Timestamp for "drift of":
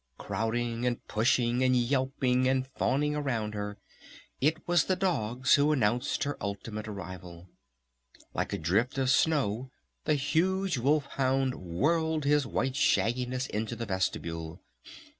8.57-9.11